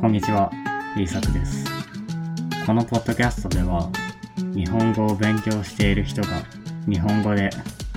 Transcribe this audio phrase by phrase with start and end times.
[0.00, 0.50] こんにちは、
[0.96, 1.62] イーサクです。
[2.64, 3.90] このポッドキャストでは、
[4.54, 6.28] 日本語を勉強している人が
[6.88, 7.50] 日本語で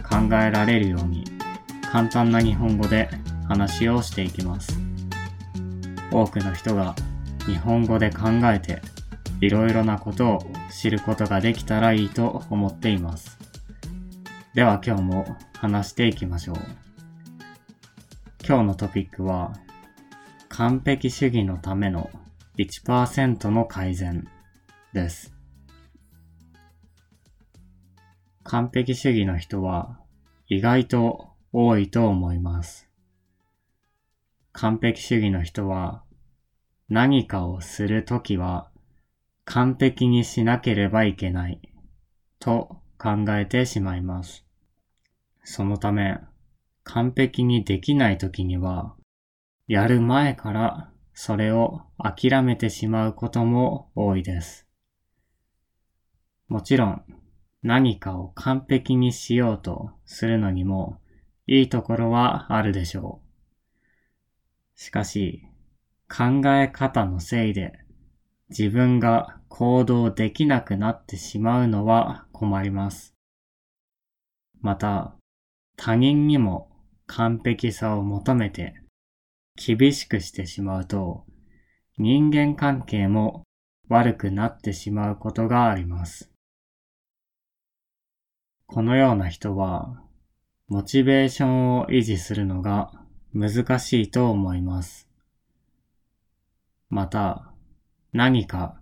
[0.03, 1.23] 考えられるように
[1.89, 3.09] 簡単な日本語で
[3.47, 4.77] 話をしていきます。
[6.11, 6.93] 多くの人が
[7.45, 8.81] 日本語で考えて
[9.39, 13.39] いろいろなことを知ることができたらいいと思っています。
[14.53, 16.57] では今日も話していきましょう。
[18.45, 19.53] 今日のトピックは
[20.55, 22.11] 完璧主義のための
[22.59, 24.27] 1%の改善
[24.93, 25.33] です。
[28.43, 29.99] 完璧主義の人は
[30.47, 32.87] 意外と多いと思います。
[34.51, 36.03] 完璧主義の人は
[36.87, 38.69] 何かをするときは
[39.45, 41.59] 完璧にしなければいけない
[42.37, 44.45] と考えてしまいます。
[45.43, 46.19] そのため
[46.83, 48.93] 完璧にできないときには
[49.67, 54.67] やる前からそれを諦めてしまうことも多いです。
[56.49, 57.03] もちろん
[57.61, 60.99] 何かを完璧にしようとするのにも
[61.47, 63.21] いいところはあるでしょ
[64.75, 64.79] う。
[64.79, 65.43] しかし
[66.09, 67.79] 考え方のせいで
[68.49, 73.15] 自分が行動できなくなってしまうのは困ります。
[74.61, 75.15] また
[75.77, 76.69] 他人にも
[77.07, 78.82] 完璧さを求めて
[79.55, 81.25] 厳しくしてしまうと
[81.97, 83.43] 人間関係も
[83.87, 86.31] 悪くなってしまうことがあります。
[88.65, 90.01] このような人は
[90.67, 92.91] モチベーションを維持するのが
[93.33, 95.07] 難しいと思います。
[96.89, 97.53] また
[98.11, 98.79] 何か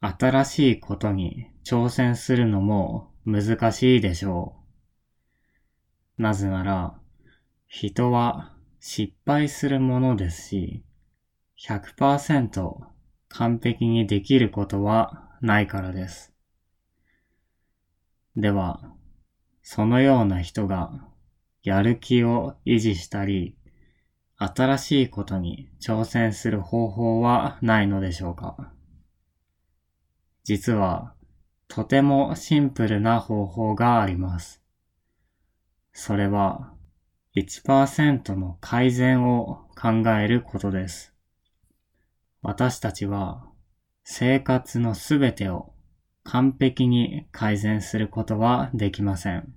[0.00, 4.56] 新しいことに挑戦するのも難しいでしょ
[6.18, 6.22] う。
[6.22, 6.94] なぜなら
[7.66, 8.54] 人は
[8.84, 10.82] 失敗するものですし、
[11.56, 12.78] 100%
[13.28, 16.34] 完璧にできることはないからです。
[18.34, 18.92] では、
[19.62, 21.06] そのような人が
[21.62, 23.56] やる気を維持したり、
[24.36, 28.72] 新しいことに挑戦する方法はないのでしょうか
[30.42, 31.14] 実は、
[31.68, 34.60] とてもシンプルな方法があります。
[35.92, 36.74] それは、
[37.34, 41.14] 1%の改善を考えることです。
[42.42, 43.48] 私たちは
[44.04, 45.72] 生活のすべてを
[46.24, 49.54] 完璧に改善することはできません。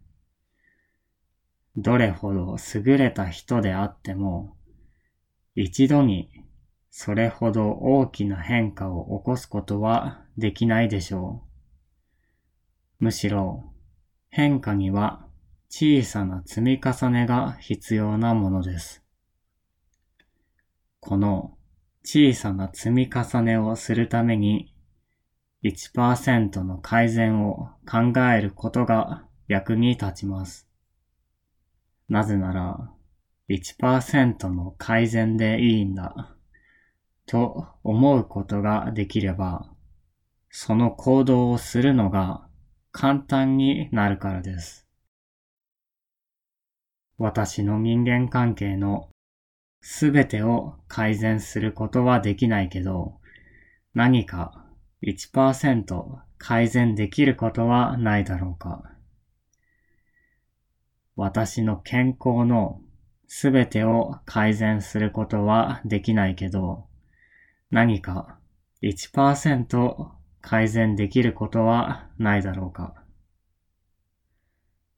[1.76, 4.56] どれほど優れた人であっても、
[5.56, 6.30] 一度に
[6.90, 11.44] それほど大きな変化を起こすことはできないでしょ
[13.00, 13.04] う。
[13.04, 13.74] むしろ
[14.30, 15.25] 変化には
[15.70, 19.04] 小さな積み重ねが必要なものです。
[21.00, 21.58] この
[22.04, 24.74] 小さな積み重ねをするために
[25.64, 30.68] 1%の改善を考えることが役に立ちます。
[32.10, 32.92] なぜなら
[33.50, 36.36] 1%の改善でいいんだ
[37.26, 39.72] と思うことができれば
[40.50, 42.48] その行動をするのが
[42.92, 44.85] 簡単になるからです。
[47.18, 49.10] 私の人間関係の
[49.82, 53.20] すべてを改善することはできないけど、
[53.94, 54.66] 何か
[55.04, 58.92] 1%改善できることはないだろうか。
[61.16, 62.82] 私の健康の
[63.28, 66.88] すべてを改善することはできないけど、
[67.72, 68.38] 何か
[68.82, 70.12] 1%
[70.42, 73.04] 改善できることはないだろうか。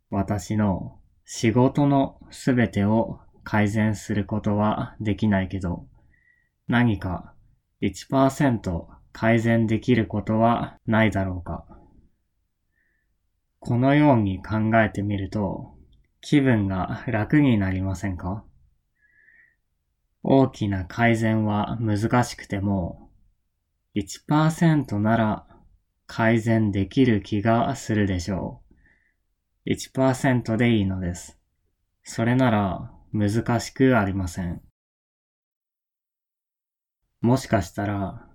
[0.09, 0.97] 私の
[1.29, 5.85] 仕事のすべてを改善することはできないけど、
[6.69, 7.33] 何か
[7.81, 11.65] 1%改善できることはないだろうか。
[13.59, 15.75] このように考えてみると、
[16.21, 18.45] 気分が楽になりませんか？
[20.23, 23.09] 大きな改善は難しくても、
[23.95, 25.45] 1%なら
[26.05, 28.66] 改善できる気がするでしょう。
[29.67, 31.37] 1%でいいのです。
[32.03, 34.61] それなら難しくありません。
[37.19, 38.29] もしかしたら、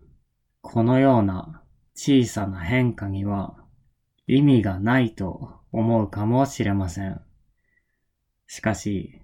[0.61, 1.63] このような
[1.95, 3.57] 小さな変化には
[4.27, 7.21] 意味がないと思うかもしれません。
[8.47, 9.23] しかし、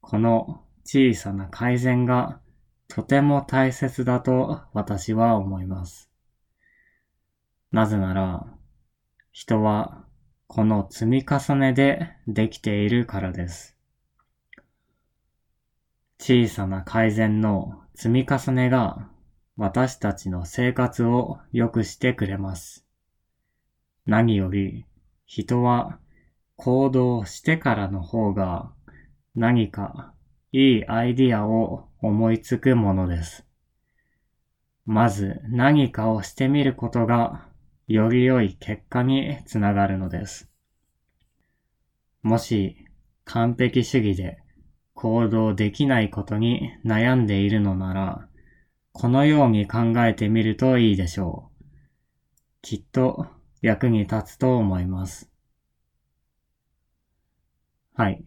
[0.00, 2.40] この小さな改善が
[2.88, 6.10] とても大切だと私は思います。
[7.70, 8.46] なぜなら、
[9.30, 10.03] 人は
[10.54, 13.76] この積み重ねでできているからです。
[16.20, 19.08] 小さな改善の積み重ねが
[19.56, 22.86] 私たちの生活を良くしてくれます。
[24.06, 24.86] 何より
[25.26, 25.98] 人は
[26.54, 28.70] 行動してからの方が
[29.34, 30.14] 何か
[30.52, 33.44] いいアイディアを思いつくものです。
[34.86, 37.48] まず何かをしてみることが
[37.86, 40.50] より良い結果につながるのです。
[42.22, 42.76] もし
[43.24, 44.38] 完璧主義で
[44.94, 48.28] 行動できないことに悩んでいるのなら、
[48.92, 51.64] このように考えてみるといいでしょう。
[52.62, 53.26] きっと
[53.60, 55.30] 役に立つと思います。
[57.94, 58.24] はい。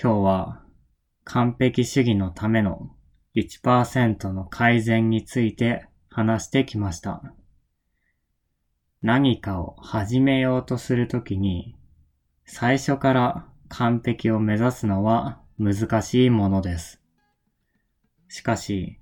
[0.00, 0.62] 今日は
[1.24, 2.94] 完璧主義のための
[3.34, 7.34] 1%の改善について話してきました。
[9.02, 11.74] 何かを始めようとするときに
[12.44, 17.00] 最初から完璧を目指すのは難しいものです。
[18.28, 18.98] しかし、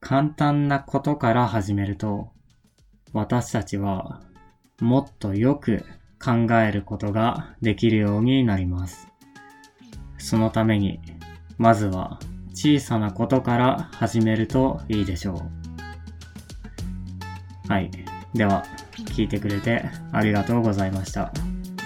[0.00, 2.30] 簡単なことから始めると、
[3.12, 4.20] 私たちは
[4.80, 5.84] もっとよく
[6.22, 9.08] 考えることができるようになります。
[10.18, 11.00] そのために、
[11.58, 12.20] まずは
[12.52, 15.34] 小さなことから始めるといいでしょ
[17.66, 17.68] う。
[17.68, 18.03] はい。
[18.34, 18.64] では、
[18.96, 21.32] 聞いてくれてありがとうございました。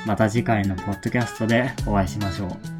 [0.06, 2.77] また次回のポッドキャストでお会いしましょう。